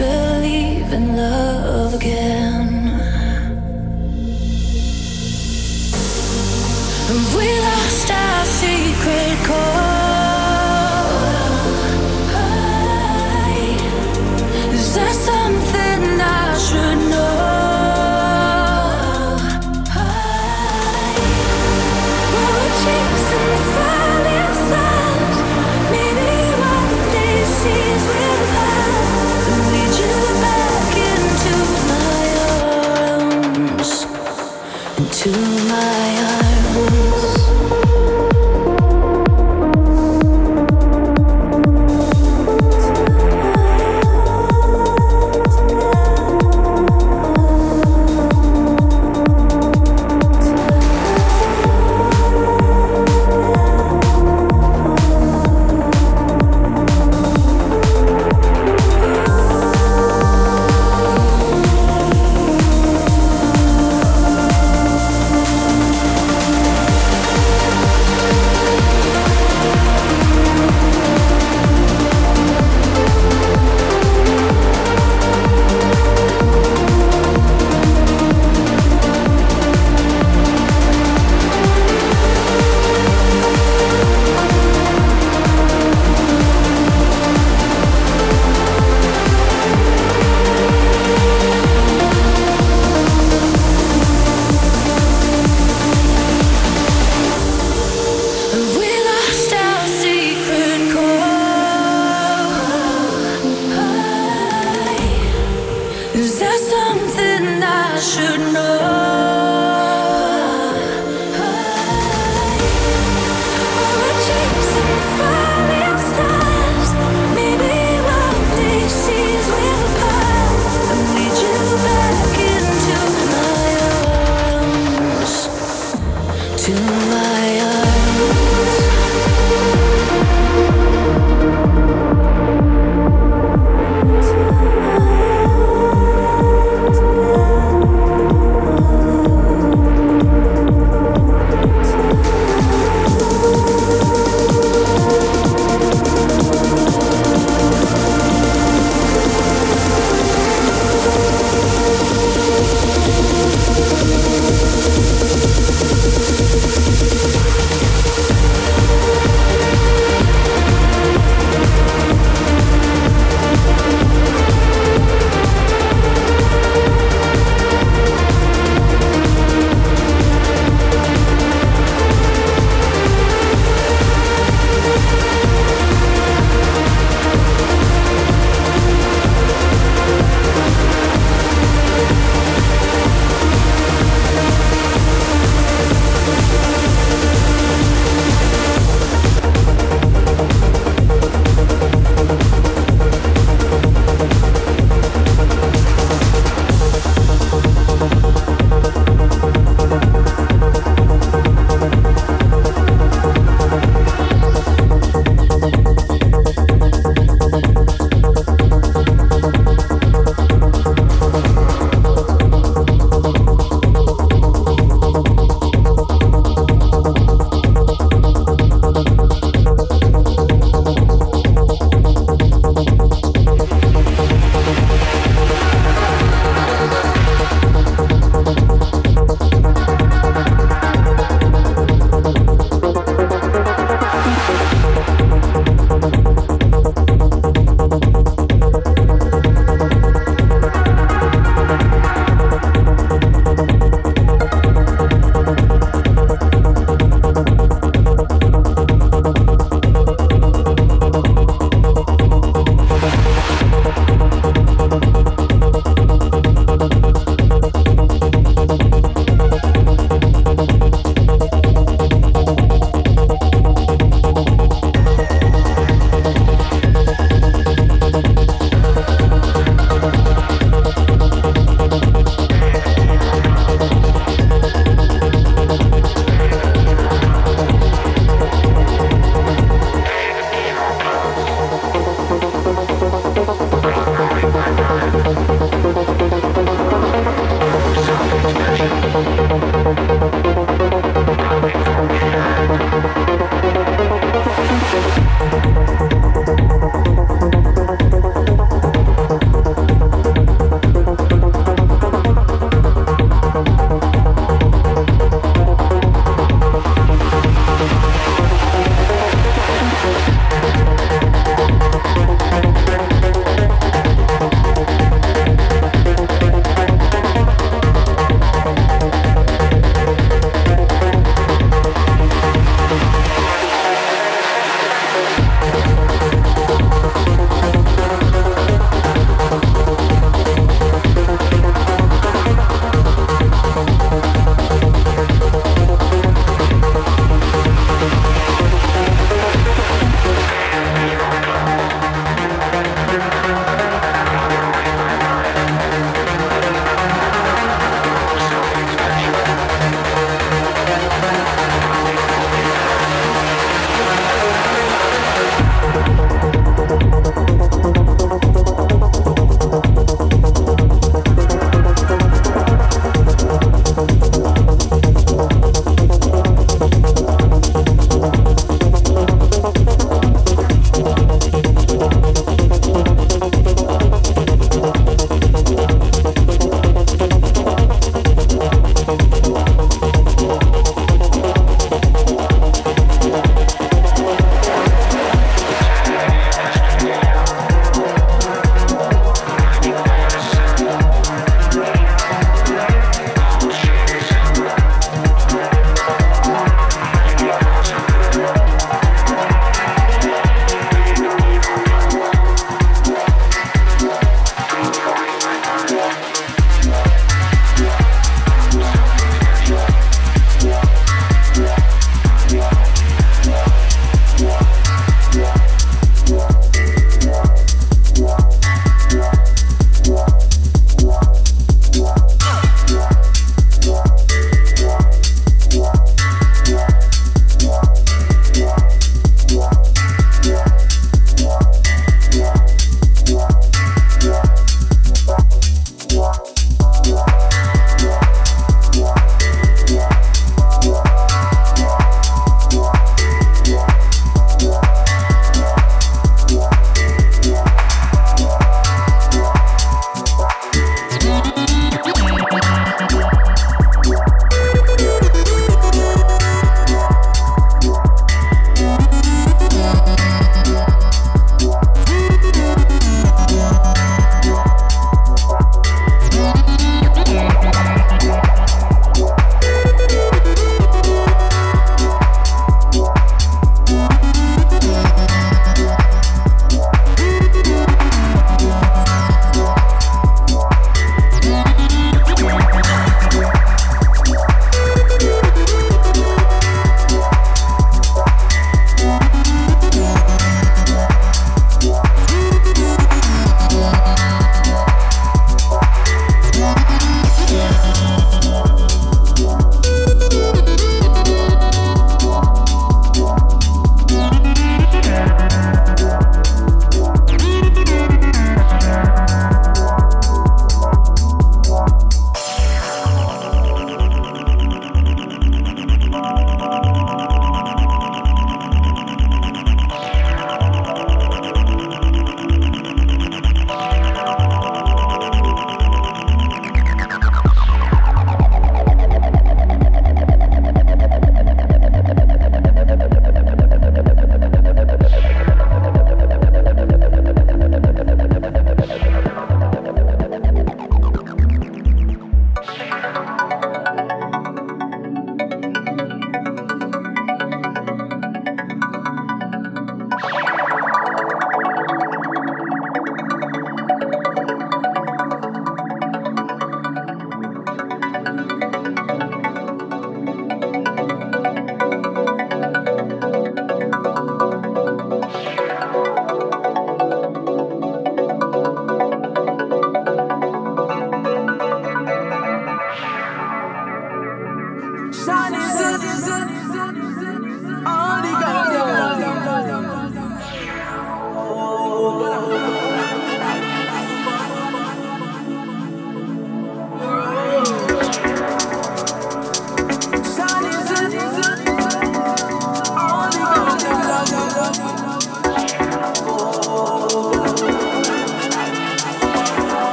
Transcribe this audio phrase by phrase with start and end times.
[0.00, 2.99] believe in love again.